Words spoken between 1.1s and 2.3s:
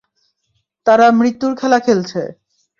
মৃত্যুর খেলা খেলছে।